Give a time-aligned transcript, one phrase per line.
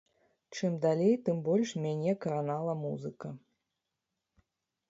[0.59, 3.29] Чым далей, тым больш мяне кранала музыка.